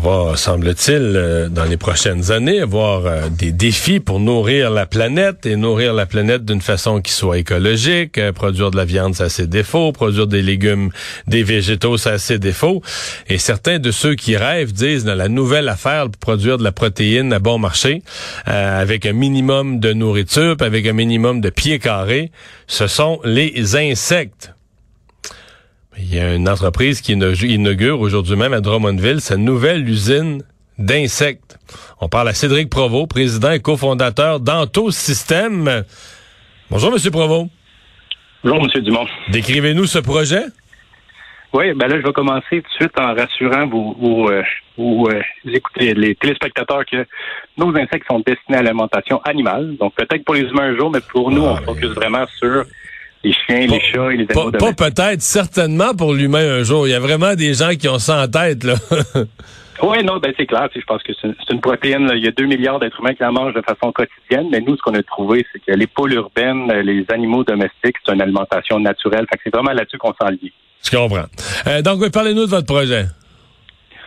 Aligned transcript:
Va, 0.00 0.36
semble-t-il, 0.36 1.12
euh, 1.14 1.48
dans 1.48 1.64
les 1.64 1.76
prochaines 1.76 2.32
années, 2.32 2.60
avoir 2.60 3.06
euh, 3.06 3.28
des 3.28 3.52
défis 3.52 4.00
pour 4.00 4.18
nourrir 4.18 4.70
la 4.70 4.86
planète 4.86 5.46
et 5.46 5.56
nourrir 5.56 5.92
la 5.92 6.06
planète 6.06 6.44
d'une 6.44 6.60
façon 6.60 7.00
qui 7.00 7.12
soit 7.12 7.38
écologique. 7.38 8.18
Euh, 8.18 8.32
produire 8.32 8.70
de 8.70 8.76
la 8.76 8.84
viande, 8.84 9.14
ça 9.14 9.24
a 9.24 9.28
ses 9.28 9.46
défauts. 9.46 9.92
Produire 9.92 10.26
des 10.26 10.42
légumes, 10.42 10.90
des 11.26 11.42
végétaux, 11.42 11.98
ça 11.98 12.12
a 12.12 12.18
ses. 12.18 12.38
Et 13.28 13.38
certains 13.38 13.78
de 13.78 13.90
ceux 13.90 14.14
qui 14.14 14.36
rêvent 14.36 14.72
disent, 14.72 15.04
dans 15.04 15.14
la 15.14 15.28
nouvelle 15.28 15.68
affaire 15.68 16.04
pour 16.04 16.18
produire 16.18 16.58
de 16.58 16.64
la 16.64 16.72
protéine 16.72 17.32
à 17.32 17.38
bon 17.38 17.58
marché, 17.58 18.02
avec 18.46 19.04
un 19.04 19.12
minimum 19.12 19.78
de 19.78 19.92
nourriture, 19.92 20.56
avec 20.60 20.86
un 20.86 20.94
minimum 20.94 21.40
de 21.40 21.50
pieds 21.50 21.78
carrés, 21.78 22.32
ce 22.66 22.86
sont 22.86 23.20
les 23.24 23.76
insectes. 23.76 24.52
Il 26.02 26.14
y 26.14 26.18
a 26.18 26.34
une 26.34 26.48
entreprise 26.48 27.02
qui 27.02 27.12
inaugure 27.12 28.00
aujourd'hui 28.00 28.34
même 28.34 28.54
à 28.54 28.60
Drummondville 28.60 29.20
sa 29.20 29.36
nouvelle 29.36 29.86
usine 29.86 30.42
d'insectes. 30.78 31.58
On 32.00 32.08
parle 32.08 32.28
à 32.28 32.32
Cédric 32.32 32.70
Provost, 32.70 33.08
président 33.08 33.50
et 33.50 33.60
cofondateur 33.60 34.40
d'Anto 34.40 34.90
System. 34.90 35.84
Bonjour, 36.70 36.90
Monsieur 36.90 37.10
Provost. 37.10 37.50
Bonjour, 38.42 38.62
Monsieur 38.62 38.80
Dumont. 38.80 39.06
Décrivez-nous 39.28 39.84
ce 39.84 39.98
projet. 39.98 40.44
Oui, 41.52 41.74
ben 41.74 41.88
là, 41.88 42.00
je 42.00 42.06
vais 42.06 42.12
commencer 42.12 42.62
tout 42.62 42.68
de 42.68 42.74
suite 42.76 42.98
en 42.98 43.14
rassurant 43.14 43.66
vous, 43.66 43.94
vous, 43.98 44.28
euh, 44.28 44.42
euh, 44.78 45.22
écoutez, 45.52 45.92
les 45.94 46.14
téléspectateurs 46.14 46.86
que 46.86 47.04
nos 47.58 47.76
insectes 47.76 48.06
sont 48.08 48.20
destinés 48.20 48.58
à 48.58 48.62
l'alimentation 48.62 49.20
animale. 49.22 49.76
Donc, 49.76 49.94
peut-être 49.96 50.24
pour 50.24 50.34
les 50.34 50.42
humains 50.42 50.72
un 50.72 50.76
jour, 50.76 50.90
mais 50.90 51.00
pour 51.12 51.30
nous, 51.30 51.44
ah, 51.44 51.58
on 51.60 51.64
focus 51.64 51.90
vraiment 51.90 52.24
sur 52.38 52.64
les 53.22 53.32
chiens, 53.32 53.66
les 53.66 53.80
chats 53.80 54.12
et 54.12 54.16
les 54.16 54.26
animaux 54.30 54.50
Pas, 54.52 54.72
pas 54.72 54.90
peut-être, 54.90 55.20
certainement 55.20 55.94
pour 55.94 56.14
l'humain 56.14 56.60
un 56.60 56.62
jour. 56.62 56.86
Il 56.86 56.90
y 56.90 56.94
a 56.94 57.00
vraiment 57.00 57.34
des 57.34 57.54
gens 57.54 57.70
qui 57.70 57.88
ont 57.88 57.98
ça 57.98 58.22
en 58.22 58.28
tête, 58.28 58.64
là. 58.64 58.74
oui, 59.82 60.02
non, 60.04 60.18
ben 60.18 60.32
c'est 60.36 60.46
clair. 60.46 60.68
Je 60.74 60.80
pense 60.82 61.02
que 61.02 61.12
c'est 61.20 61.52
une 61.52 61.60
protéine. 61.60 62.10
Il 62.14 62.24
y 62.24 62.28
a 62.28 62.32
2 62.32 62.46
milliards 62.46 62.78
d'êtres 62.78 62.98
humains 63.00 63.14
qui 63.14 63.22
la 63.22 63.30
mangent 63.30 63.54
de 63.54 63.62
façon 63.62 63.92
quotidienne, 63.92 64.48
mais 64.50 64.60
nous, 64.60 64.76
ce 64.76 64.82
qu'on 64.82 64.94
a 64.94 65.02
trouvé, 65.02 65.46
c'est 65.52 65.60
que 65.60 65.72
les 65.72 65.86
poules 65.86 66.14
urbaines, 66.14 66.70
les 66.82 67.04
animaux 67.10 67.44
domestiques, 67.44 67.96
c'est 68.04 68.12
une 68.12 68.22
alimentation 68.22 68.80
naturelle. 68.80 69.26
Fait 69.30 69.36
que 69.36 69.42
c'est 69.44 69.54
vraiment 69.54 69.72
là-dessus 69.72 69.98
qu'on 69.98 70.14
s'en 70.20 70.30
lie. 70.30 70.52
Je 70.82 70.96
comprends. 70.96 71.26
Euh, 71.66 71.82
donc, 71.82 72.10
parlez-nous 72.10 72.46
de 72.46 72.50
votre 72.50 72.66
projet. 72.66 73.04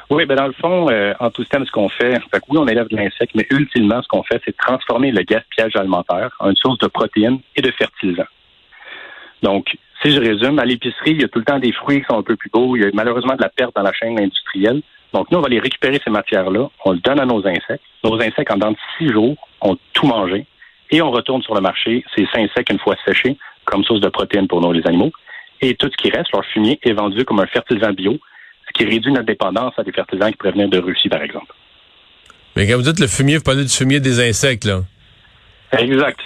Oui, 0.09 0.26
ben 0.26 0.36
dans 0.36 0.48
le 0.48 0.54
fond, 0.54 0.90
euh, 0.90 1.14
en 1.20 1.32
tout 1.32 1.44
système, 1.44 1.66
ce 1.66 1.72
qu'on 1.72 1.90
fait, 1.90 2.20
fait 2.32 2.40
que 2.40 2.46
oui, 2.50 2.58
on 2.58 2.68
élève 2.68 2.88
de 2.88 2.96
l'insecte, 2.96 3.34
mais 3.36 3.48
ultimement, 3.50 4.02
ce 4.02 4.08
qu'on 4.08 4.24
fait, 4.24 4.42
c'est 4.46 4.56
transformer 4.58 5.12
le 5.12 5.24
gaspillage 5.24 5.76
alimentaire 5.76 6.30
en 6.40 6.50
une 6.50 6.56
source 6.56 6.78
de 6.80 6.88
protéines 6.88 7.40
et 7.56 7.62
de 7.62 7.72
fertilisants. 7.72 8.28
Donc, 9.44 9.68
si 10.02 10.12
je 10.12 10.20
résume, 10.20 10.58
à 10.58 10.66
l'épicerie, 10.66 11.12
il 11.12 11.22
y 11.22 11.24
a 11.24 11.28
tout 11.28 11.40
le 11.40 11.46
temps 11.46 11.60
des 11.60 11.72
fruits 11.72 12.02
qui 12.02 12.08
sont 12.10 12.18
un 12.18 12.24
peu 12.24 12.36
plus 12.36 12.50
beaux. 12.50 12.76
Il 12.76 12.84
y 12.84 12.86
a 12.86 12.90
malheureusement 12.94 13.36
de 13.36 13.42
la 13.42 13.50
perte 13.50 13.76
dans 13.76 13.84
la 13.84 13.94
chaîne 13.94 14.20
industrielle. 14.20 14.82
Donc, 15.14 15.30
nous, 15.30 15.38
on 15.38 15.42
va 15.42 15.50
les 15.50 15.60
récupérer, 15.60 16.02
ces 16.04 16.10
matières-là. 16.10 16.70
On 16.86 16.92
le 16.94 17.00
donne 17.00 17.20
à 17.20 17.26
nos 17.26 17.46
insectes. 17.46 17.84
Nos 18.04 18.16
insectes, 18.16 18.52
en 18.52 18.58
dans 18.58 18.74
six 18.98 19.10
jours, 19.10 19.36
ont 19.62 19.78
tout 19.94 20.08
mangé. 20.08 20.46
Et 20.90 21.02
on 21.02 21.12
retourne 21.12 21.42
sur 21.44 21.54
le 21.54 21.62
marché 21.62 22.04
ces 22.16 22.26
insectes, 22.34 22.72
une 22.72 22.80
fois 22.80 22.96
séchés, 23.06 23.38
comme 23.66 23.84
source 23.84 24.02
de 24.02 24.10
protéines 24.10 24.48
pour 24.48 24.62
nous, 24.62 24.72
les 24.72 24.86
animaux. 24.88 25.12
Et 25.62 25.76
tout 25.76 25.90
ce 25.90 25.98
qui 25.98 26.10
reste, 26.10 26.32
leur 26.34 26.46
fumier, 26.46 26.80
est 26.84 26.94
vendu 26.94 27.24
comme 27.26 27.40
un 27.40 27.48
fertilisant 27.48 27.94
bio, 27.94 28.18
ce 28.68 28.74
qui 28.74 28.86
réduit 28.86 29.12
notre 29.12 29.28
dépendance 29.28 29.74
à 29.78 29.84
des 29.84 29.92
fertilisants 29.92 30.32
qui 30.32 30.38
prévenaient 30.38 30.68
de 30.68 30.80
Russie, 30.80 31.10
par 31.10 31.22
exemple. 31.22 31.54
Mais 32.56 32.68
quand 32.68 32.76
vous 32.76 32.84
dites 32.84 33.00
le 33.00 33.08
fumier, 33.08 33.38
vous 33.38 33.44
parlez 33.44 33.64
du 33.64 33.74
fumier 33.74 34.00
des 34.00 34.20
insectes, 34.20 34.66
là. 34.66 34.82
Exact. 35.78 36.20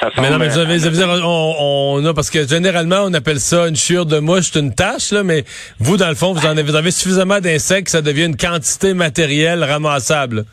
Ça 0.00 0.10
mais 0.20 0.30
non, 0.30 0.38
mais 0.38 0.50
ça 0.50 0.64
veut, 0.64 0.90
dire, 0.90 1.08
on, 1.08 2.04
a, 2.04 2.14
parce 2.14 2.30
que 2.30 2.46
généralement, 2.46 3.02
on 3.04 3.14
appelle 3.14 3.40
ça 3.40 3.68
une 3.68 3.76
chure 3.76 4.06
de 4.06 4.18
mouche, 4.18 4.50
c'est 4.52 4.60
une 4.60 4.74
tâche, 4.74 5.12
là, 5.12 5.22
mais 5.22 5.44
vous, 5.78 5.96
dans 5.96 6.08
le 6.08 6.14
fond, 6.14 6.32
vous 6.32 6.46
en 6.46 6.50
avez, 6.50 6.62
vous 6.62 6.76
avez 6.76 6.90
suffisamment 6.90 7.40
d'insectes 7.40 7.86
que 7.86 7.90
ça 7.90 8.02
devient 8.02 8.26
une 8.26 8.36
quantité 8.36 8.94
matérielle 8.94 9.64
ramassable. 9.64 10.44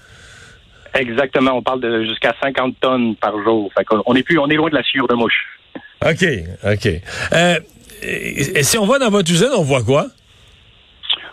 Exactement. 0.94 1.58
On 1.58 1.62
parle 1.62 1.82
de 1.82 2.04
jusqu'à 2.04 2.34
50 2.42 2.76
tonnes 2.80 3.16
par 3.16 3.34
jour. 3.44 3.72
Fait 3.78 3.86
on 4.06 4.16
est 4.16 4.24
plus, 4.24 4.40
on 4.40 4.48
est 4.48 4.56
loin 4.56 4.70
de 4.70 4.76
la 4.76 4.84
chure 4.84 5.08
de 5.08 5.16
mouche. 5.16 5.60
OK, 6.06 6.26
OK. 6.66 6.90
Euh, 7.34 7.60
et 8.02 8.64
si 8.64 8.78
on 8.78 8.86
va 8.86 9.00
dans 9.00 9.10
votre 9.10 9.32
usine, 9.32 9.50
on 9.56 9.64
voit 9.64 9.84
quoi? 9.84 10.08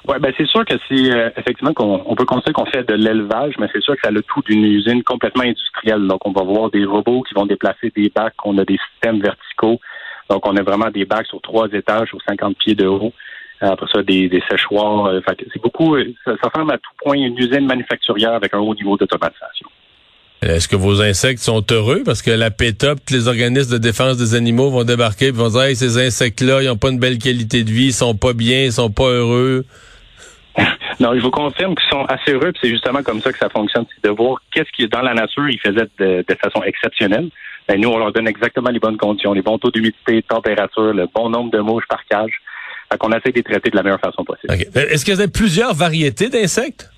Oui, 0.09 0.17
ben 0.19 0.33
c'est 0.37 0.47
sûr 0.47 0.65
que 0.65 0.75
c'est 0.89 1.13
euh, 1.13 1.29
effectivement 1.37 1.75
qu'on 1.75 2.03
on 2.07 2.15
peut 2.15 2.25
constater 2.25 2.53
qu'on 2.53 2.65
fait 2.65 2.89
de 2.89 2.95
l'élevage, 2.95 3.55
mais 3.59 3.69
c'est 3.73 3.83
sûr 3.83 3.95
que 3.95 4.01
ça 4.03 4.09
a 4.09 4.11
le 4.11 4.23
tout 4.23 4.41
d'une 4.43 4.65
usine 4.65 5.03
complètement 5.03 5.45
industrielle. 5.45 6.07
Donc, 6.07 6.27
on 6.27 6.33
va 6.33 6.43
voir 6.43 6.71
des 6.71 6.85
robots 6.85 7.23
qui 7.23 7.35
vont 7.35 7.45
déplacer 7.45 7.93
des 7.95 8.09
bacs, 8.09 8.35
on 8.45 8.57
a 8.59 8.65
des 8.65 8.79
systèmes 8.93 9.21
verticaux. 9.21 9.79
Donc, 10.31 10.47
on 10.47 10.57
a 10.57 10.63
vraiment 10.63 10.91
des 10.91 11.05
bacs 11.05 11.27
sur 11.27 11.41
trois 11.43 11.69
étages, 11.73 12.09
sur 12.09 12.19
50 12.27 12.57
pieds 12.57 12.75
de 12.75 12.87
haut. 12.87 13.13
Après 13.61 13.87
ça, 13.93 14.03
des, 14.03 14.43
séchoirs. 14.51 15.07
Euh, 15.07 15.21
c'est 15.53 15.63
beaucoup, 15.63 15.95
euh, 15.95 16.15
ça, 16.25 16.33
ça 16.43 16.49
à 16.55 16.79
tout 16.79 16.93
point 17.03 17.17
une 17.17 17.37
usine 17.37 17.67
manufacturière 17.67 18.33
avec 18.33 18.55
un 18.55 18.59
haut 18.59 18.75
niveau 18.75 18.97
d'automatisation. 18.97 19.69
Est-ce 20.41 20.69
que 20.69 20.77
vos 20.77 21.03
insectes 21.03 21.43
sont 21.43 21.63
heureux? 21.71 22.03
Parce 22.03 22.23
que 22.23 22.31
la 22.31 22.51
PETA, 22.51 22.95
les 23.11 23.29
organismes 23.29 23.73
de 23.73 23.79
défense 23.79 24.17
des 24.17 24.35
animaux 24.35 24.71
vont 24.71 24.85
débarquer 24.85 25.27
et 25.27 25.31
vont 25.31 25.51
dire 25.51 25.63
hey, 25.65 25.77
ces 25.77 25.99
insectes-là, 25.99 26.63
ils 26.63 26.69
n'ont 26.69 26.79
pas 26.79 26.89
une 26.89 26.99
belle 26.99 27.19
qualité 27.19 27.63
de 27.63 27.71
vie, 27.71 27.87
ils 27.87 27.93
sont 27.93 28.15
pas 28.15 28.33
bien, 28.33 28.65
ils 28.65 28.73
sont 28.73 28.91
pas 28.91 29.11
heureux. 29.11 29.67
non, 31.01 31.15
je 31.15 31.21
vous 31.21 31.31
confirme 31.31 31.75
qu'ils 31.75 31.91
sont 31.91 32.05
assez 32.05 32.33
heureux, 32.33 32.53
c'est 32.61 32.69
justement 32.69 33.03
comme 33.03 33.21
ça 33.21 33.33
que 33.33 33.39
ça 33.39 33.49
fonctionne, 33.49 33.85
c'est 33.95 34.09
de 34.09 34.15
voir 34.15 34.39
qu'est-ce 34.53 34.71
qui, 34.73 34.87
dans 34.89 35.03
la 35.03 35.15
nature, 35.15 35.49
ils 35.49 35.61
faisaient 35.61 35.89
de, 35.99 36.25
façon 36.43 36.63
exceptionnelle. 36.63 37.29
Ben, 37.69 37.81
nous, 37.81 37.89
on 37.89 37.99
leur 37.99 38.13
donne 38.13 38.29
exactement 38.29 38.71
les 38.71 38.81
bonnes 38.81 38.97
conditions, 38.97 39.33
les 39.33 39.43
bons 39.43 39.59
taux 39.59 39.71
d'humidité, 39.71 40.17
de 40.17 40.27
température, 40.27 40.93
le 40.93 41.07
bon 41.15 41.31
nombre 41.31 41.51
de 41.51 41.59
mouches 41.59 41.87
par 41.89 42.05
cage. 42.07 42.33
Fait 42.91 42.99
qu'on 42.99 43.11
essaie 43.11 43.31
de 43.31 43.37
les 43.37 43.43
traiter 43.43 43.71
de 43.71 43.77
la 43.77 43.83
meilleure 43.83 44.01
façon 44.01 44.25
possible. 44.25 44.53
Est-ce 44.53 45.05
qu'il 45.05 45.17
y 45.17 45.23
a 45.23 45.29
plusieurs 45.29 45.75
variétés 45.75 46.29
d'insectes? 46.29 46.91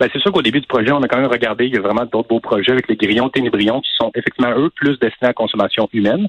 Ben, 0.00 0.08
c'est 0.12 0.18
sûr 0.18 0.32
qu'au 0.32 0.42
début 0.42 0.60
du 0.60 0.66
projet, 0.66 0.90
on 0.92 1.02
a 1.02 1.08
quand 1.08 1.18
même 1.18 1.30
regardé, 1.30 1.66
il 1.66 1.74
y 1.74 1.78
a 1.78 1.80
vraiment 1.80 2.04
d'autres 2.06 2.28
beaux 2.28 2.40
projets 2.40 2.72
avec 2.72 2.88
les 2.88 2.96
grillons 2.96 3.28
ténébrions 3.28 3.80
qui 3.80 3.90
sont 3.96 4.10
effectivement, 4.14 4.52
eux, 4.56 4.70
plus 4.74 4.98
destinés 4.98 5.18
à 5.22 5.26
la 5.28 5.34
consommation 5.34 5.88
humaine. 5.92 6.26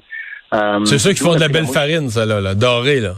Euh, 0.52 0.84
c'est 0.84 0.98
ceux 0.98 1.12
qui 1.12 1.22
font 1.22 1.34
de 1.34 1.40
la 1.40 1.48
belle 1.48 1.66
farine, 1.66 2.10
ça, 2.10 2.26
là, 2.26 2.40
là 2.40 2.54
dorée, 2.54 3.00
là. 3.00 3.14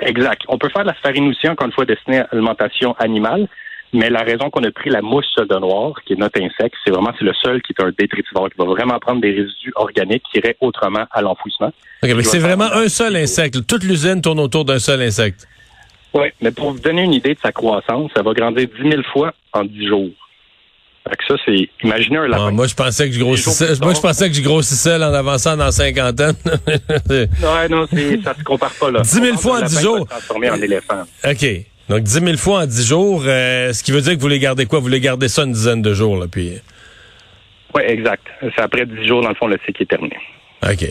Exact. 0.00 0.42
On 0.48 0.58
peut 0.58 0.68
faire 0.68 0.82
de 0.82 0.88
la 0.88 0.94
farine 0.94 1.28
aussi, 1.28 1.48
encore 1.48 1.66
une 1.66 1.72
fois, 1.72 1.84
destinée 1.84 2.18
à 2.18 2.28
l'alimentation 2.32 2.94
animale. 2.98 3.48
Mais 3.92 4.10
la 4.10 4.22
raison 4.22 4.50
qu'on 4.50 4.64
a 4.64 4.72
pris 4.72 4.90
la 4.90 5.02
mousse 5.02 5.36
de 5.38 5.58
noir, 5.60 5.92
qui 6.04 6.14
est 6.14 6.16
notre 6.16 6.42
insecte, 6.42 6.74
c'est 6.84 6.90
vraiment 6.90 7.12
c'est 7.16 7.24
le 7.24 7.32
seul 7.40 7.62
qui 7.62 7.72
est 7.78 7.80
un 7.80 7.92
détritivore, 7.96 8.50
qui 8.50 8.58
va 8.58 8.64
vraiment 8.64 8.98
prendre 8.98 9.20
des 9.20 9.30
résidus 9.30 9.72
organiques 9.76 10.24
qui 10.32 10.38
iraient 10.38 10.56
autrement 10.60 11.04
à 11.12 11.22
l'enfouissement. 11.22 11.72
c'est 12.02 12.40
vraiment 12.40 12.72
un 12.72 12.88
seul 12.88 13.14
insecte. 13.14 13.64
Toute 13.68 13.84
l'usine 13.84 14.20
tourne 14.20 14.40
autour 14.40 14.64
d'un 14.64 14.80
seul 14.80 15.00
insecte. 15.00 15.46
Oui, 16.12 16.26
mais 16.40 16.50
pour 16.50 16.72
vous 16.72 16.80
donner 16.80 17.02
une 17.02 17.12
idée 17.12 17.34
de 17.34 17.40
sa 17.40 17.52
croissance, 17.52 18.10
ça 18.16 18.22
va 18.22 18.32
grandir 18.32 18.66
10 18.66 18.90
000 18.90 19.02
fois 19.12 19.32
en 19.52 19.64
10 19.64 19.86
jours. 19.86 20.10
Fait 21.08 21.16
que 21.16 21.24
ça, 21.28 21.34
c'est. 21.44 21.68
Imaginez 21.82 22.16
un 22.16 22.26
lapin. 22.28 22.46
Ah, 22.48 22.50
moi, 22.50 22.66
je 22.66 22.74
pensais 22.74 23.08
que 23.08 23.14
je 23.14 23.20
grossissais. 23.20 23.74
Moi, 23.82 23.92
je 23.92 24.00
pensais 24.00 24.28
que 24.30 24.34
je 24.34 24.40
grossissais 24.42 24.94
en 24.96 25.02
avançant 25.02 25.54
dans 25.56 25.70
cinquantaine. 25.70 26.34
non, 27.42 27.68
non, 27.68 27.86
ça 28.24 28.34
se 28.34 28.42
compare 28.42 28.72
pas, 28.80 28.90
là. 28.90 29.00
10 29.02 29.10
000 29.10 29.36
fois 29.36 29.58
en 29.60 29.66
10 29.66 29.80
jours. 29.80 30.06
transformer 30.08 30.50
en 30.50 30.60
éléphant. 30.62 31.02
OK. 31.24 31.46
Donc, 31.90 32.00
10 32.00 32.12
000 32.24 32.36
fois 32.38 32.60
en 32.60 32.66
10 32.66 32.86
jours, 32.86 33.22
euh, 33.26 33.74
ce 33.74 33.82
qui 33.82 33.92
veut 33.92 34.00
dire 34.00 34.14
que 34.14 34.20
vous 34.20 34.28
les 34.28 34.38
gardez 34.38 34.64
quoi? 34.64 34.78
Vous 34.80 34.88
les 34.88 35.00
gardez 35.00 35.28
ça 35.28 35.42
une 35.42 35.52
dizaine 35.52 35.82
de 35.82 35.92
jours, 35.92 36.16
là, 36.16 36.26
puis. 36.30 36.54
Oui, 37.74 37.82
exact. 37.86 38.26
C'est 38.40 38.62
après 38.62 38.86
10 38.86 39.06
jours, 39.06 39.20
dans 39.22 39.28
le 39.28 39.34
fond, 39.34 39.46
le 39.46 39.58
cycle 39.66 39.82
est 39.82 39.86
terminé. 39.86 40.16
OK. 40.62 40.86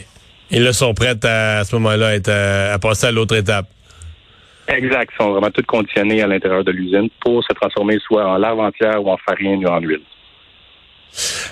Ils 0.52 0.64
là 0.64 0.74
sont 0.74 0.94
prêts 0.94 1.16
à, 1.24 1.60
à 1.60 1.64
ce 1.64 1.74
moment-là 1.76 2.18
à, 2.28 2.74
à 2.74 2.78
passer 2.78 3.08
à 3.08 3.12
l'autre 3.12 3.36
étape. 3.36 3.66
Exact. 4.68 5.12
Ils 5.14 5.24
sont 5.24 5.32
vraiment 5.32 5.52
tous 5.52 5.64
conditionnés 5.64 6.22
à 6.22 6.28
l'intérieur 6.28 6.64
de 6.64 6.72
l'usine 6.72 7.10
pour 7.20 7.44
se 7.44 7.54
transformer 7.54 8.00
soit 8.00 8.26
en 8.26 8.38
lave 8.38 8.60
entière 8.60 9.04
ou 9.04 9.10
en 9.10 9.18
farine 9.18 9.66
ou 9.66 9.70
en 9.70 9.80
huile. 9.80 10.02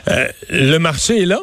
Euh, 0.08 0.28
le 0.50 0.78
marché 0.78 1.22
est 1.22 1.26
là? 1.26 1.40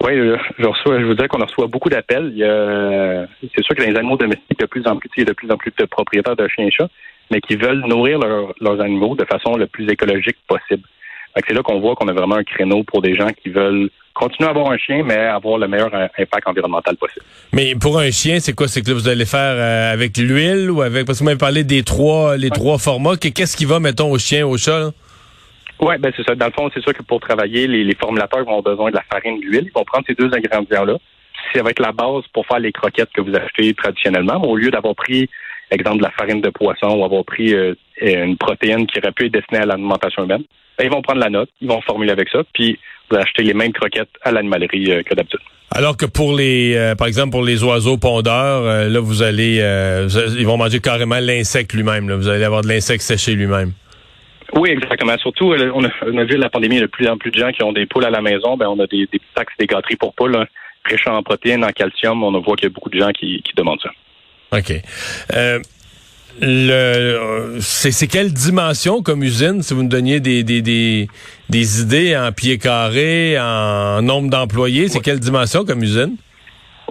Oui, 0.00 0.12
euh, 0.12 0.36
je, 0.58 0.66
reçois, 0.66 1.00
je 1.00 1.04
vous 1.04 1.14
dirais 1.14 1.28
qu'on 1.28 1.44
reçoit 1.44 1.66
beaucoup 1.66 1.88
d'appels. 1.88 2.32
c'est 2.36 3.64
sûr 3.64 3.74
que 3.74 3.82
les 3.82 3.96
animaux 3.96 4.16
domestiques, 4.16 4.58
de 4.58 4.66
plus 4.66 4.86
en 4.86 4.96
plus, 4.96 5.10
il 5.16 5.20
y 5.20 5.22
a 5.22 5.26
de 5.26 5.32
plus 5.32 5.50
en 5.50 5.56
plus 5.56 5.72
de 5.76 5.84
propriétaires 5.84 6.36
de 6.36 6.48
chiens 6.48 6.66
et 6.66 6.70
chats, 6.70 6.88
mais 7.30 7.40
qui 7.40 7.56
veulent 7.56 7.84
nourrir 7.86 8.18
leurs 8.18 8.80
animaux 8.80 9.14
de 9.14 9.24
façon 9.24 9.56
le 9.56 9.66
plus 9.66 9.88
écologique 9.90 10.38
possible. 10.46 10.88
C'est 11.46 11.54
là 11.54 11.62
qu'on 11.62 11.80
voit 11.80 11.94
qu'on 11.94 12.08
a 12.08 12.12
vraiment 12.12 12.36
un 12.36 12.44
créneau 12.44 12.82
pour 12.82 13.02
des 13.02 13.14
gens 13.14 13.28
qui 13.42 13.50
veulent 13.50 13.90
continuer 14.14 14.48
à 14.48 14.50
avoir 14.50 14.70
un 14.70 14.78
chien, 14.78 15.02
mais 15.04 15.14
avoir 15.14 15.58
le 15.58 15.68
meilleur 15.68 15.94
impact 15.94 16.48
environnemental 16.48 16.96
possible. 16.96 17.24
Mais 17.52 17.74
pour 17.74 17.98
un 17.98 18.10
chien, 18.10 18.40
c'est 18.40 18.52
quoi? 18.52 18.66
C'est 18.66 18.82
que 18.82 18.90
vous 18.90 19.08
allez 19.08 19.24
faire 19.24 19.54
euh, 19.54 19.92
avec 19.92 20.16
l'huile 20.16 20.70
ou 20.70 20.82
avec... 20.82 21.06
Parce 21.06 21.18
que 21.18 21.24
vous 21.24 21.26
m'avez 21.26 21.38
parlé 21.38 21.64
des 21.64 21.82
trois, 21.84 22.36
les 22.36 22.50
trois 22.50 22.78
formats. 22.78 23.16
Qu'est-ce 23.16 23.56
qui 23.56 23.64
va, 23.64 23.78
mettons, 23.78 24.10
au 24.10 24.18
chien, 24.18 24.46
au 24.46 24.56
chat? 24.56 24.90
Oui, 25.80 25.94
ben 25.98 26.12
c'est 26.16 26.24
ça. 26.24 26.34
Dans 26.34 26.46
le 26.46 26.52
fond, 26.52 26.68
c'est 26.74 26.82
sûr 26.82 26.92
que 26.92 27.02
pour 27.02 27.20
travailler, 27.20 27.66
les, 27.68 27.94
formulateurs 27.94 28.40
vont 28.44 28.58
avoir 28.58 28.62
besoin 28.62 28.90
de 28.90 28.96
la 28.96 29.04
farine 29.10 29.40
de 29.40 29.44
l'huile. 29.44 29.64
Ils 29.66 29.72
vont 29.72 29.84
prendre 29.84 30.04
ces 30.06 30.14
deux 30.14 30.30
ingrédients-là. 30.34 30.96
C'est 31.52 31.60
avec 31.60 31.78
la 31.78 31.92
base 31.92 32.24
pour 32.32 32.44
faire 32.46 32.58
les 32.58 32.72
croquettes 32.72 33.10
que 33.14 33.20
vous 33.20 33.34
achetez 33.34 33.72
traditionnellement. 33.74 34.42
au 34.42 34.56
lieu 34.56 34.70
d'avoir 34.70 34.96
pris, 34.96 35.30
exemple, 35.70 35.98
de 35.98 36.02
la 36.02 36.10
farine 36.10 36.40
de 36.40 36.50
poisson 36.50 36.98
ou 36.98 37.04
avoir 37.04 37.24
pris 37.24 37.54
euh, 37.54 37.74
une 38.00 38.36
protéine 38.36 38.86
qui 38.88 38.98
aurait 38.98 39.12
pu 39.12 39.26
être 39.26 39.32
destinée 39.32 39.60
à 39.60 39.66
l'alimentation 39.66 40.24
humaine, 40.24 40.42
ben, 40.78 40.84
ils 40.84 40.90
vont 40.90 41.02
prendre 41.02 41.20
la 41.20 41.30
note, 41.30 41.50
ils 41.60 41.68
vont 41.68 41.80
formuler 41.82 42.12
avec 42.12 42.28
ça, 42.28 42.40
puis 42.54 42.78
vous 43.10 43.16
achetez 43.16 43.42
les 43.42 43.54
mêmes 43.54 43.72
croquettes 43.72 44.10
à 44.22 44.30
l'animalerie 44.30 44.90
euh, 44.90 45.02
que 45.02 45.14
d'habitude. 45.14 45.40
Alors 45.70 45.96
que 45.96 46.06
pour 46.06 46.34
les, 46.34 46.74
euh, 46.76 46.94
par 46.94 47.08
exemple, 47.08 47.30
pour 47.30 47.42
les 47.42 47.62
oiseaux 47.62 47.98
pondeurs, 47.98 48.62
euh, 48.62 48.88
là, 48.88 49.00
vous 49.00 49.22
allez, 49.22 49.56
ils 50.38 50.46
vont 50.46 50.56
manger 50.56 50.80
carrément 50.80 51.18
l'insecte 51.20 51.72
lui-même. 51.74 52.10
Vous 52.10 52.28
allez 52.28 52.44
avoir 52.44 52.62
de 52.62 52.68
l'insecte 52.68 53.02
séché 53.02 53.34
lui-même. 53.34 53.72
Oui, 54.54 54.70
exactement. 54.70 55.16
Surtout, 55.18 55.52
on 55.74 55.84
a, 55.84 56.24
vu 56.24 56.36
la 56.36 56.48
pandémie, 56.48 56.76
il 56.76 56.80
y 56.80 56.82
a 56.82 56.86
de 56.86 56.90
plus 56.90 57.06
en 57.06 57.18
plus 57.18 57.30
de 57.30 57.38
gens 57.38 57.50
qui 57.50 57.62
ont 57.62 57.72
des 57.72 57.84
poules 57.84 58.06
à 58.06 58.10
la 58.10 58.22
maison. 58.22 58.56
Ben, 58.56 58.66
on 58.68 58.78
a 58.80 58.86
des, 58.86 59.06
des 59.12 59.18
petits 59.18 59.44
des 59.58 59.66
gâteries 59.66 59.96
pour 59.96 60.14
poules, 60.14 60.36
hein, 60.36 60.46
riches 60.86 61.06
en 61.06 61.22
protéines, 61.22 61.64
en 61.64 61.70
calcium. 61.70 62.22
On 62.24 62.32
voit 62.40 62.56
qu'il 62.56 62.68
y 62.68 62.70
a 62.70 62.74
beaucoup 62.74 62.88
de 62.88 62.98
gens 62.98 63.10
qui, 63.10 63.42
qui 63.42 63.52
demandent 63.54 63.82
ça. 63.82 63.90
OK. 64.52 64.72
Le 66.40 67.56
c'est 67.60 68.06
quelle 68.06 68.32
dimension 68.32 69.02
comme 69.02 69.22
usine 69.22 69.62
si 69.62 69.74
vous 69.74 69.82
nous 69.82 69.88
donniez 69.88 70.20
des, 70.20 70.44
des, 70.44 70.62
des, 70.62 71.08
des 71.48 71.82
idées 71.82 72.16
en 72.16 72.32
pieds 72.32 72.58
carrés, 72.58 73.38
en 73.38 74.02
nombre 74.02 74.30
d'employés, 74.30 74.88
c'est 74.88 75.00
quelle 75.00 75.20
dimension 75.20 75.64
comme 75.64 75.82
usine? 75.82 76.16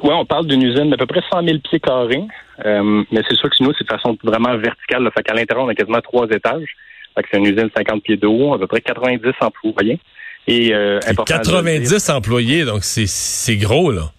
Oui, 0.03 0.11
on 0.13 0.25
parle 0.25 0.47
d'une 0.47 0.61
usine 0.61 0.89
d'à 0.89 0.97
peu 0.97 1.07
près 1.07 1.21
100 1.31 1.43
000 1.43 1.57
pieds 1.59 1.79
carrés, 1.79 2.23
euh, 2.65 3.03
mais 3.11 3.21
c'est 3.27 3.35
sûr 3.35 3.49
que 3.49 3.63
nous, 3.63 3.71
c'est 3.77 3.83
de 3.83 3.89
façon 3.89 4.17
vraiment 4.23 4.55
verticale. 4.57 5.03
Là, 5.03 5.11
fait 5.11 5.23
qu'à 5.23 5.33
l'intérieur, 5.33 5.65
on 5.65 5.69
a 5.69 5.75
quasiment 5.75 6.01
trois 6.01 6.27
étages. 6.27 6.67
Fait 7.15 7.23
que 7.23 7.29
c'est 7.31 7.37
une 7.37 7.45
usine 7.45 7.63
de 7.63 7.71
50 7.75 8.03
pieds 8.03 8.17
de 8.17 8.27
haut, 8.27 8.53
à 8.53 8.59
peu 8.59 8.67
près 8.67 8.81
90 8.81 9.21
employés. 9.41 9.99
Et, 10.47 10.73
euh, 10.73 10.99
90 11.25 12.09
employés, 12.09 12.63
donc 12.63 12.83
c'est 12.83 13.57
gros, 13.57 13.91
là. 13.91 14.11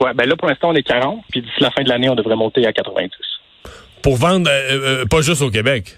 Oui, 0.00 0.10
ben 0.14 0.28
là, 0.28 0.36
pour 0.36 0.48
l'instant, 0.48 0.70
on 0.70 0.74
est 0.74 0.82
40, 0.82 1.20
puis 1.30 1.40
d'ici 1.40 1.60
la 1.60 1.70
fin 1.70 1.82
de 1.82 1.88
l'année, 1.88 2.08
on 2.08 2.14
devrait 2.14 2.36
monter 2.36 2.66
à 2.66 2.72
90. 2.72 3.10
Pour 4.06 4.14
vendre, 4.14 4.48
euh, 4.48 5.00
euh, 5.00 5.04
pas 5.04 5.20
juste 5.20 5.42
au 5.42 5.50
Québec? 5.50 5.96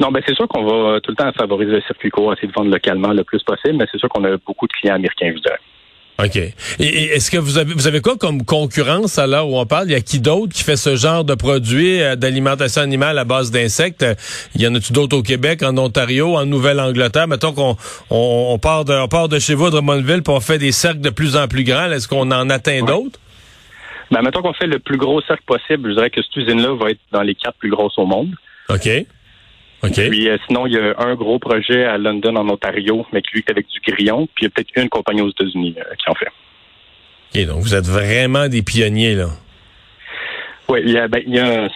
Non, 0.00 0.10
ben 0.10 0.22
c'est 0.26 0.34
sûr 0.34 0.48
qu'on 0.48 0.64
va 0.64 0.98
tout 1.02 1.10
le 1.10 1.14
temps 1.14 1.30
favoriser 1.32 1.72
le 1.72 1.82
circuit 1.82 2.08
court, 2.08 2.32
essayer 2.32 2.48
de 2.48 2.54
vendre 2.54 2.70
localement 2.70 3.12
le 3.12 3.22
plus 3.22 3.42
possible, 3.42 3.74
mais 3.74 3.84
c'est 3.92 3.98
sûr 3.98 4.08
qu'on 4.08 4.24
a 4.24 4.38
beaucoup 4.46 4.66
de 4.66 4.72
clients 4.72 4.94
américains, 4.94 5.30
je 5.36 5.42
dirais. 5.42 5.58
OK. 6.24 6.36
Et, 6.78 7.04
est-ce 7.14 7.30
que 7.30 7.36
vous 7.36 7.58
avez 7.58 7.74
vous 7.74 7.86
avez 7.86 8.00
quoi 8.00 8.16
comme 8.16 8.46
concurrence 8.46 9.18
à 9.18 9.26
l'heure 9.26 9.46
où 9.46 9.58
on 9.58 9.66
parle? 9.66 9.88
Il 9.88 9.92
y 9.92 9.94
a 9.94 10.00
qui 10.00 10.20
d'autre 10.20 10.54
qui 10.54 10.64
fait 10.64 10.78
ce 10.78 10.96
genre 10.96 11.22
de 11.22 11.34
produit 11.34 12.00
euh, 12.00 12.16
d'alimentation 12.16 12.80
animale 12.80 13.18
à 13.18 13.24
base 13.24 13.50
d'insectes? 13.50 14.06
Il 14.54 14.62
y 14.62 14.66
en 14.66 14.74
a-tu 14.74 14.94
d'autres 14.94 15.18
au 15.18 15.22
Québec, 15.22 15.62
en 15.62 15.76
Ontario, 15.76 16.38
en 16.38 16.46
Nouvelle-Angleterre? 16.46 17.28
Mettons 17.28 17.52
qu'on 17.52 17.76
on, 18.08 18.58
part 18.58 18.86
de 18.86 18.94
on 18.94 19.08
part 19.08 19.28
de 19.28 19.38
chez 19.38 19.52
vous 19.52 19.66
à 19.66 19.70
Drummondville 19.70 20.22
pour 20.22 20.36
on 20.36 20.40
fait 20.40 20.56
des 20.56 20.72
cercles 20.72 21.02
de 21.02 21.10
plus 21.10 21.36
en 21.36 21.46
plus 21.46 21.64
grands. 21.64 21.92
Est-ce 21.92 22.08
qu'on 22.08 22.30
en 22.32 22.48
atteint 22.48 22.80
d'autres? 22.80 23.20
Ben, 24.10 24.22
mettons 24.22 24.42
qu'on 24.42 24.52
fait 24.52 24.66
le 24.66 24.78
plus 24.78 24.96
gros 24.96 25.20
cercle 25.22 25.44
possible. 25.46 25.90
Je 25.90 25.94
dirais 25.94 26.10
que 26.10 26.20
cette 26.22 26.36
usine-là 26.36 26.74
va 26.74 26.90
être 26.90 27.00
dans 27.12 27.22
les 27.22 27.34
quatre 27.34 27.58
plus 27.58 27.70
grosses 27.70 27.98
au 27.98 28.06
monde. 28.06 28.34
OK. 28.68 28.88
OK. 29.82 30.08
Puis 30.10 30.28
euh, 30.28 30.36
sinon, 30.46 30.66
il 30.66 30.74
y 30.74 30.78
a 30.78 30.94
un 30.98 31.14
gros 31.14 31.38
projet 31.38 31.84
à 31.84 31.96
London, 31.96 32.36
en 32.36 32.48
Ontario, 32.48 33.06
mais 33.12 33.22
qui 33.22 33.32
lui 33.34 33.44
est 33.46 33.50
avec 33.50 33.66
du 33.68 33.80
grillon. 33.80 34.28
Puis 34.34 34.44
il 34.44 34.44
y 34.44 34.46
a 34.46 34.50
peut-être 34.50 34.70
une 34.76 34.88
compagnie 34.88 35.22
aux 35.22 35.30
États-Unis 35.30 35.74
euh, 35.78 35.94
qui 35.94 36.10
en 36.10 36.14
fait. 36.14 36.28
OK, 37.34 37.46
donc 37.46 37.62
vous 37.62 37.74
êtes 37.74 37.86
vraiment 37.86 38.48
des 38.48 38.62
pionniers, 38.62 39.14
là. 39.14 39.28
Oui, 40.70 40.82
il 40.84 40.92
y 40.92 40.98
a, 40.98 41.08
ben, 41.08 41.20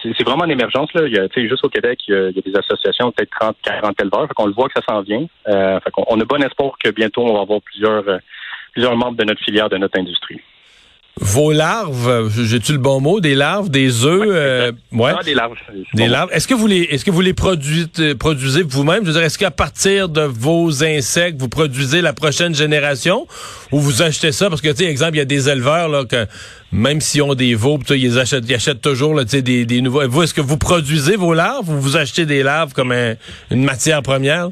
c'est 0.01 0.23
vraiment 0.23 0.45
une 0.45 0.51
émergence. 0.51 0.93
Là. 0.93 1.05
Il 1.05 1.13
y 1.13 1.19
a, 1.19 1.27
juste 1.35 1.65
au 1.65 1.69
Québec, 1.69 1.99
il 2.07 2.13
y 2.13 2.17
a, 2.17 2.31
des 2.31 2.55
associations, 2.55 3.11
peut-être 3.11 3.31
30, 3.37 3.57
40 3.61 4.01
éleveurs. 4.01 4.27
Fait 4.27 4.33
qu'on 4.33 4.45
le 4.45 4.53
voit 4.53 4.69
que 4.69 4.79
ça 4.79 4.85
s'en 4.87 5.01
vient. 5.01 5.25
Euh, 5.49 5.79
fait 5.81 5.91
qu'on 5.91 6.05
on 6.07 6.19
a 6.21 6.23
bon 6.23 6.41
espoir 6.41 6.75
que 6.81 6.91
bientôt, 6.91 7.25
on 7.25 7.33
va 7.33 7.41
avoir 7.41 7.59
plusieurs, 7.61 8.07
euh, 8.07 8.19
plusieurs 8.71 8.95
membres 8.95 9.17
de 9.17 9.25
notre 9.25 9.43
filière, 9.43 9.67
de 9.67 9.77
notre 9.77 9.99
industrie. 9.99 10.39
Vos 11.21 11.53
larves, 11.53 12.29
j'ai-tu 12.43 12.73
le 12.73 12.77
bon 12.77 12.99
mot, 12.99 13.21
des 13.21 13.35
larves, 13.35 13.69
des 13.69 14.03
œufs, 14.03 14.27
euh, 14.27 14.73
ouais. 14.91 15.13
Ah, 15.17 15.23
des 15.23 15.33
larves. 15.33 15.53
Des 15.93 16.07
larves. 16.07 16.29
Est-ce 16.33 16.45
que 16.45 16.53
vous 16.53 16.67
les, 16.67 16.81
est-ce 16.81 17.05
que 17.05 17.11
vous 17.11 17.21
les 17.21 17.33
produisez, 17.33 18.15
produisez 18.19 18.63
vous-même? 18.63 19.03
Je 19.03 19.07
veux 19.07 19.13
dire, 19.13 19.23
est-ce 19.23 19.37
qu'à 19.37 19.49
partir 19.49 20.09
de 20.09 20.23
vos 20.23 20.83
insectes, 20.83 21.39
vous 21.39 21.47
produisez 21.47 22.01
la 22.01 22.11
prochaine 22.11 22.53
génération, 22.53 23.27
ou 23.71 23.79
vous 23.79 24.01
achetez 24.01 24.33
ça? 24.33 24.49
Parce 24.49 24.59
que, 24.59 24.67
tu 24.67 24.83
sais, 24.83 24.91
exemple, 24.91 25.15
il 25.15 25.19
y 25.19 25.21
a 25.21 25.25
des 25.25 25.47
éleveurs 25.47 25.87
là 25.87 26.03
que 26.03 26.27
même 26.73 26.99
s'ils 26.99 27.21
ont 27.21 27.33
des 27.33 27.55
veaux, 27.55 27.79
ils 27.91 28.19
achètent, 28.19 28.43
ils 28.49 28.55
achètent 28.55 28.81
toujours 28.81 29.15
là, 29.15 29.23
des, 29.23 29.65
des 29.65 29.81
nouveaux. 29.81 30.05
Vous, 30.09 30.23
est-ce 30.23 30.33
que 30.33 30.41
vous 30.41 30.57
produisez 30.57 31.15
vos 31.15 31.33
larves 31.33 31.69
ou 31.69 31.79
vous 31.79 31.95
achetez 31.95 32.25
des 32.25 32.43
larves 32.43 32.73
comme 32.73 32.91
une 32.91 33.63
matière 33.63 34.01
première? 34.01 34.49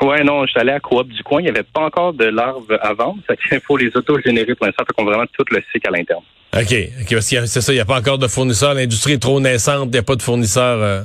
Oui, 0.00 0.24
non, 0.24 0.44
je 0.46 0.50
suis 0.50 0.60
allé 0.60 0.72
à 0.72 0.80
Coop 0.80 1.08
du 1.08 1.22
coin. 1.22 1.40
Il 1.40 1.44
n'y 1.44 1.50
avait 1.50 1.62
pas 1.62 1.82
encore 1.82 2.12
de 2.12 2.24
larves 2.24 2.78
à 2.80 2.92
vendre. 2.94 3.18
Il 3.50 3.60
faut 3.66 3.76
les 3.76 3.94
auto-générer 3.96 4.54
pour 4.54 4.66
l'instant. 4.66 4.84
Fait 4.86 4.92
qu'on 4.92 5.04
vraiment 5.04 5.26
tout 5.32 5.44
le 5.50 5.62
cycle 5.72 5.88
à 5.88 5.90
l'interne. 5.90 6.22
OK. 6.54 6.74
parce 7.10 7.30
que 7.30 7.46
c'est 7.46 7.60
ça, 7.60 7.72
il 7.72 7.76
n'y 7.76 7.80
a 7.80 7.84
pas 7.84 7.98
encore 7.98 8.18
de 8.18 8.26
fournisseurs. 8.26 8.74
L'industrie 8.74 9.14
est 9.14 9.22
trop 9.22 9.40
naissante. 9.40 9.88
Il 9.88 9.92
n'y 9.92 9.98
a 9.98 10.02
pas 10.02 10.16
de 10.16 10.22
fournisseurs. 10.22 10.82
Euh. 10.82 11.02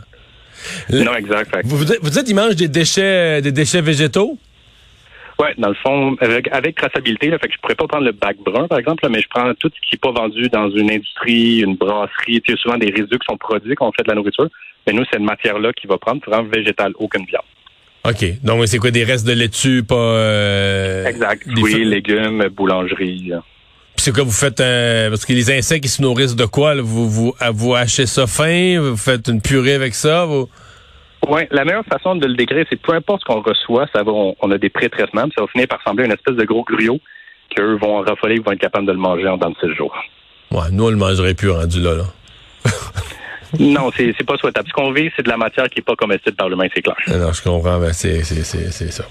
Non, 0.89 1.15
exact. 1.15 1.55
Vous, 1.63 1.77
vous, 1.77 1.85
dites 1.85 2.23
qu'ils 2.23 2.35
mangent 2.35 2.55
des 2.55 2.67
déchets, 2.67 3.41
des 3.41 3.51
déchets 3.51 3.81
végétaux? 3.81 4.37
Oui, 5.39 5.49
dans 5.59 5.69
le 5.69 5.75
fond, 5.75 6.17
avec, 6.19 6.49
avec 6.51 6.75
traçabilité, 6.75 7.29
là, 7.29 7.37
fait 7.37 7.47
que 7.47 7.53
je 7.53 7.59
pourrais 7.59 7.75
pas 7.75 7.85
prendre 7.85 8.05
le 8.05 8.11
bac 8.11 8.37
brun, 8.43 8.67
par 8.67 8.79
exemple, 8.79 9.07
mais 9.07 9.21
je 9.21 9.27
prends 9.29 9.53
tout 9.53 9.69
ce 9.69 9.87
qui 9.87 9.93
n'est 9.95 9.99
pas 9.99 10.19
vendu 10.19 10.49
dans 10.49 10.69
une 10.71 10.89
industrie, 10.89 11.59
une 11.59 11.75
brasserie. 11.75 12.41
Il 12.47 12.49
y 12.49 12.53
a 12.53 12.57
souvent 12.57 12.77
des 12.77 12.87
résidus 12.87 13.19
qui 13.19 13.25
sont 13.29 13.37
produits 13.37 13.75
quand 13.75 13.87
on 13.87 13.91
fait 13.91 14.03
de 14.03 14.09
la 14.09 14.15
nourriture. 14.15 14.47
Mais 14.87 14.93
nous, 14.93 15.05
cette 15.11 15.21
matière-là 15.21 15.73
qui 15.73 15.85
va 15.85 15.99
prendre, 15.99 16.21
vraiment 16.25 16.49
végétale, 16.49 16.93
aucune 16.97 17.25
viande. 17.25 17.43
OK. 18.07 18.41
Donc, 18.43 18.65
c'est 18.67 18.77
quoi, 18.77 18.91
des 18.91 19.03
restes 19.03 19.27
de 19.27 19.33
laitue, 19.33 19.83
pas... 19.83 19.95
Euh, 19.95 21.05
exact. 21.05 21.43
Oui, 21.61 21.83
légumes, 21.83 22.47
boulangerie. 22.55 23.33
c'est 23.97 24.13
quoi, 24.13 24.23
vous 24.23 24.31
faites... 24.31 24.61
Euh, 24.61 25.09
parce 25.09 25.25
que 25.25 25.33
les 25.33 25.51
insectes, 25.51 25.85
ils 25.85 25.89
se 25.89 26.01
nourrissent 26.01 26.35
de 26.35 26.45
quoi? 26.45 26.75
Vous, 26.75 27.09
vous, 27.09 27.33
vous 27.53 27.75
hachez 27.75 28.05
ça 28.05 28.25
fin? 28.25 28.79
Vous 28.79 28.95
faites 28.95 29.27
une 29.27 29.41
purée 29.41 29.73
avec 29.73 29.93
ça? 29.93 30.25
Oui, 31.27 31.41
la 31.51 31.65
meilleure 31.65 31.85
façon 31.85 32.15
de 32.15 32.25
le 32.25 32.35
décrire, 32.35 32.65
c'est 32.69 32.81
peu 32.81 32.93
importe 32.93 33.21
ce 33.21 33.25
qu'on 33.25 33.41
reçoit, 33.41 33.87
ça 33.93 34.03
va, 34.03 34.11
on, 34.13 34.51
a 34.51 34.57
des 34.57 34.69
pré-traitements, 34.69 35.27
ça 35.35 35.41
va 35.41 35.47
finir 35.47 35.67
par 35.67 35.79
ressembler 35.79 36.03
à 36.03 36.05
une 36.05 36.13
espèce 36.13 36.35
de 36.35 36.45
gros 36.45 36.63
griot 36.63 36.99
qu'eux 37.53 37.77
vont 37.77 37.99
raffoler, 38.01 38.35
ils 38.35 38.41
vont 38.41 38.51
être 38.51 38.61
capables 38.61 38.85
de 38.85 38.93
le 38.93 38.97
manger 38.97 39.27
en 39.27 39.37
dans 39.37 39.49
de 39.49 39.73
jours. 39.73 39.95
Ouais, 40.51 40.71
nous, 40.71 40.85
on 40.85 40.89
le 40.89 40.95
mangerait 40.95 41.33
plus 41.33 41.49
rendu 41.49 41.81
là, 41.81 41.95
là. 41.95 42.03
Non, 43.59 43.91
c'est, 43.95 44.13
c'est 44.17 44.25
pas 44.25 44.37
souhaitable. 44.37 44.67
Ce 44.67 44.73
qu'on 44.73 44.91
vit, 44.91 45.09
c'est 45.15 45.23
de 45.23 45.29
la 45.29 45.37
matière 45.37 45.69
qui 45.69 45.79
est 45.79 45.83
pas 45.83 45.95
comestible 45.95 46.35
par 46.35 46.49
l'humain, 46.49 46.67
c'est 46.73 46.81
clair. 46.81 46.95
Non, 47.07 47.31
je 47.31 47.41
comprends, 47.41 47.79
c'est, 47.93 48.23
c'est, 48.23 48.43
c'est, 48.43 48.91
ça. 48.91 49.05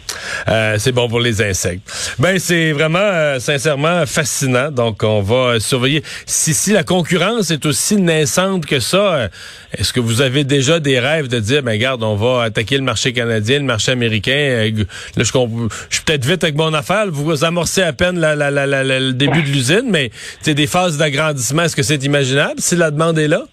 Euh, 0.48 0.76
c'est 0.78 0.92
bon 0.92 1.08
pour 1.08 1.20
les 1.20 1.42
insectes. 1.42 2.14
Ben, 2.18 2.38
c'est 2.38 2.72
vraiment, 2.72 2.98
euh, 2.98 3.38
sincèrement, 3.38 4.04
fascinant. 4.06 4.70
Donc, 4.70 5.02
on 5.02 5.22
va 5.22 5.60
surveiller. 5.60 6.02
Si, 6.26 6.54
si 6.54 6.72
la 6.72 6.84
concurrence 6.84 7.50
est 7.50 7.64
aussi 7.66 7.96
naissante 7.96 8.66
que 8.66 8.80
ça, 8.80 9.14
euh, 9.14 9.28
est-ce 9.76 9.92
que 9.92 10.00
vous 10.00 10.20
avez 10.20 10.44
déjà 10.44 10.80
des 10.80 10.98
rêves 10.98 11.28
de 11.28 11.40
dire, 11.40 11.62
ben, 11.62 11.72
regarde, 11.72 12.02
on 12.02 12.16
va 12.16 12.44
attaquer 12.44 12.76
le 12.76 12.84
marché 12.84 13.12
canadien, 13.12 13.58
le 13.58 13.64
marché 13.64 13.92
américain? 13.92 14.70
Je, 15.16 15.22
suis 15.22 16.04
peut-être 16.04 16.24
vite 16.24 16.44
avec 16.44 16.56
mon 16.56 16.74
affaire. 16.74 17.06
Vous 17.10 17.44
amorcez 17.44 17.82
à 17.82 17.92
peine 17.92 18.18
la, 18.18 18.34
la, 18.34 18.50
la, 18.50 18.66
le 18.84 19.12
début 19.12 19.42
de 19.42 19.48
l'usine, 19.48 19.88
mais, 19.90 20.10
c'est 20.40 20.54
des 20.54 20.66
phases 20.66 20.96
d'agrandissement, 20.96 21.62
est-ce 21.62 21.76
que 21.76 21.82
c'est 21.82 22.04
imaginable 22.04 22.54
si 22.58 22.76
la 22.76 22.90
demande 22.90 23.18
est 23.18 23.28
là? 23.28 23.44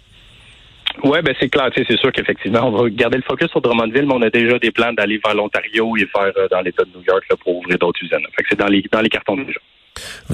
Oui, 1.03 1.19
ben 1.23 1.33
c'est 1.39 1.49
clair. 1.49 1.69
C'est 1.75 1.97
sûr 1.97 2.11
qu'effectivement, 2.11 2.67
on 2.67 2.71
va 2.71 2.89
garder 2.89 3.17
le 3.17 3.23
focus 3.23 3.49
sur 3.49 3.61
Drummondville, 3.61 4.05
mais 4.05 4.13
on 4.13 4.21
a 4.21 4.29
déjà 4.29 4.59
des 4.59 4.71
plans 4.71 4.93
d'aller 4.93 5.19
vers 5.25 5.33
l'Ontario 5.33 5.97
et 5.97 6.07
vers 6.15 6.31
euh, 6.37 6.47
dans 6.51 6.61
l'État 6.61 6.83
de 6.83 6.89
New 6.95 7.03
York 7.03 7.23
là, 7.29 7.35
pour 7.43 7.57
ouvrir 7.57 7.79
d'autres 7.79 8.01
usines. 8.03 8.25
Fait 8.35 8.43
que 8.43 8.49
c'est 8.49 8.59
dans 8.59 8.67
les 8.67 8.83
dans 8.91 9.01
les 9.01 9.09
cartons 9.09 9.35
déjà. 9.35 9.59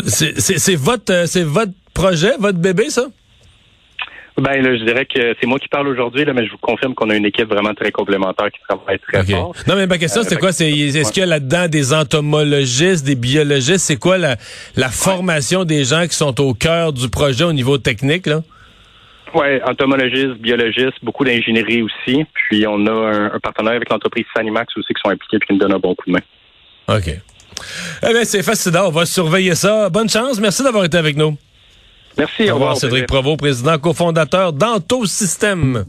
C'est 0.05 0.75
votre 0.75 1.13
euh, 1.13 1.25
c'est 1.25 1.43
votre 1.43 1.71
projet, 1.93 2.31
votre 2.39 2.59
bébé, 2.59 2.89
ça? 2.89 3.07
Ben 4.37 4.61
là, 4.61 4.77
je 4.77 4.83
dirais 4.85 5.05
que 5.05 5.35
c'est 5.39 5.47
moi 5.47 5.59
qui 5.59 5.67
parle 5.67 5.89
aujourd'hui, 5.89 6.23
là, 6.23 6.31
mais 6.33 6.45
je 6.45 6.51
vous 6.51 6.57
confirme 6.59 6.93
qu'on 6.93 7.09
a 7.09 7.15
une 7.15 7.25
équipe 7.25 7.49
vraiment 7.49 7.73
très 7.73 7.91
complémentaire 7.91 8.49
qui 8.51 8.59
travaille 8.67 8.99
très 8.99 9.25
fort. 9.25 9.53
Non, 9.67 9.75
mais 9.75 9.85
ma 9.85 9.97
question, 9.97 10.21
c'est 10.23 10.37
quoi? 10.37 10.53
C'est 10.53 10.71
est-ce 10.71 11.11
qu'il 11.11 11.19
y 11.19 11.23
a 11.23 11.25
là-dedans 11.25 11.67
des 11.67 11.93
entomologistes, 11.93 13.05
des 13.05 13.15
biologistes? 13.15 13.79
C'est 13.79 13.97
quoi 13.97 14.17
la, 14.17 14.37
la 14.77 14.89
formation 14.89 15.65
des 15.65 15.83
gens 15.83 16.07
qui 16.07 16.15
sont 16.15 16.39
au 16.39 16.53
cœur 16.53 16.93
du 16.93 17.09
projet 17.09 17.43
au 17.43 17.51
niveau 17.51 17.77
technique, 17.77 18.27
là? 18.27 18.41
Oui, 19.33 19.61
entomologiste, 19.65 20.39
biologiste, 20.39 20.97
beaucoup 21.03 21.23
d'ingénierie 21.23 21.81
aussi. 21.81 22.25
Puis 22.33 22.65
on 22.67 22.85
a 22.87 23.31
un, 23.35 23.39
partenaire 23.39 23.73
avec 23.73 23.89
l'entreprise 23.89 24.25
Sanimax 24.35 24.75
aussi 24.77 24.93
qui 24.93 25.01
sont 25.03 25.11
impliqués 25.11 25.37
et 25.37 25.39
qui 25.39 25.53
nous 25.53 25.59
donnent 25.59 25.73
un 25.73 25.79
bon 25.79 25.95
coup 25.95 26.05
de 26.07 26.13
main. 26.13 26.21
OK. 26.87 27.09
Eh 28.03 28.13
bien, 28.13 28.23
c'est 28.23 28.43
fascinant. 28.43 28.87
On 28.87 28.91
va 28.91 29.05
surveiller 29.05 29.55
ça. 29.55 29.89
Bonne 29.89 30.09
chance. 30.09 30.39
Merci 30.39 30.63
d'avoir 30.63 30.85
été 30.85 30.97
avec 30.97 31.17
nous. 31.17 31.37
Merci. 32.17 32.49
Au 32.49 32.55
revoir, 32.55 32.77
Cédric 32.77 33.05
Provo, 33.05 33.37
président 33.37 33.77
cofondateur 33.77 34.53
d'Anto 34.53 35.05
Système. 35.05 35.85